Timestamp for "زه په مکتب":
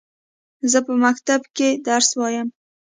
0.71-1.41